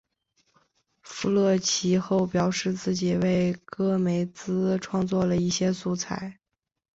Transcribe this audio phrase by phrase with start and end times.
[1.03, 6.39] 富勒其后表示自己为戈梅兹创作了一些素材。